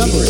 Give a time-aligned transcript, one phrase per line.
[0.00, 0.29] discovery.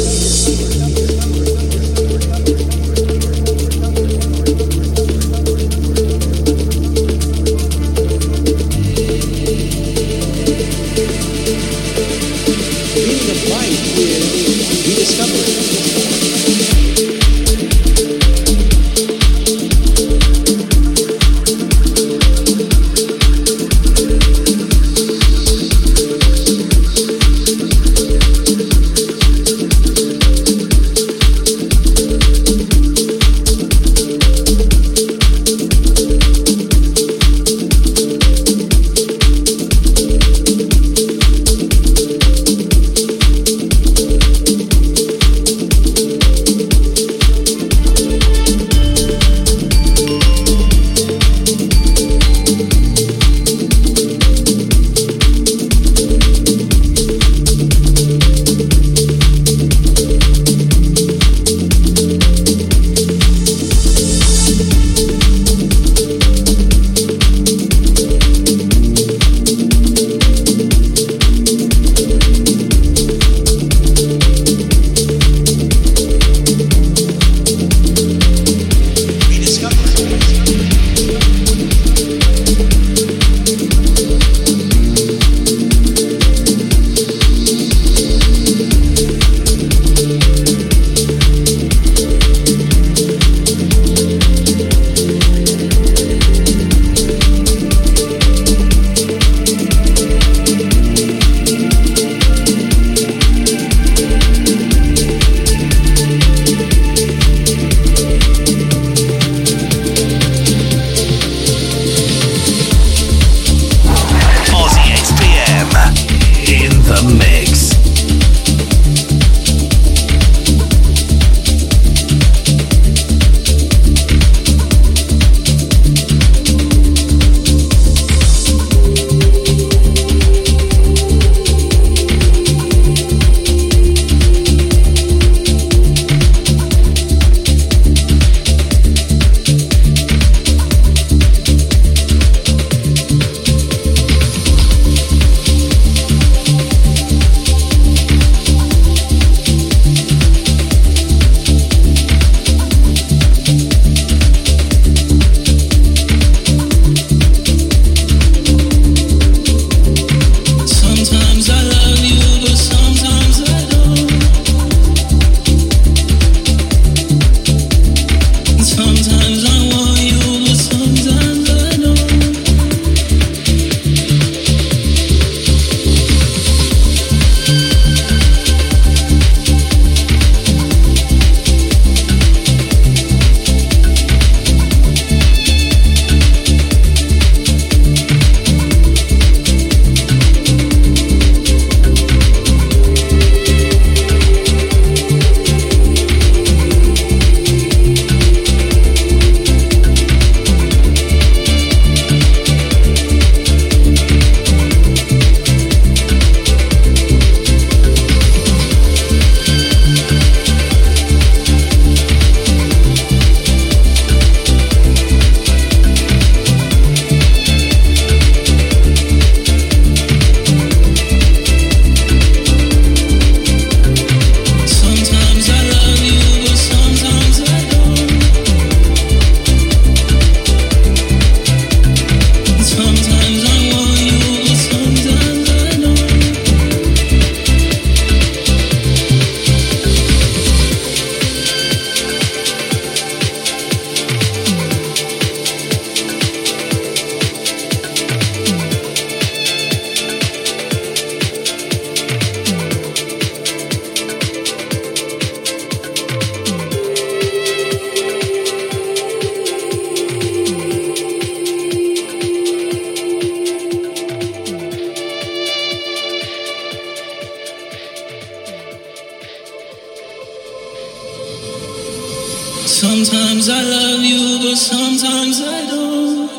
[272.81, 276.31] Sometimes I love you, but sometimes I don't.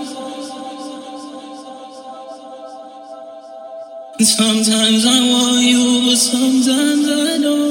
[4.17, 7.71] And sometimes I want you, but sometimes I don't.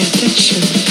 [0.00, 0.89] affection.